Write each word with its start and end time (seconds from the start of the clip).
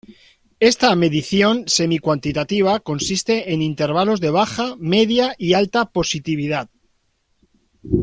Esta 0.69 0.89
medición 1.03 1.55
semi-cuantitativa 1.67 2.79
consiste 2.79 3.51
en 3.53 3.61
intervalos 3.61 4.19
de 4.19 4.31
baja, 4.31 4.75
media 4.79 5.35
y 5.37 5.53
alta 5.53 5.91
positividad. 5.91 6.71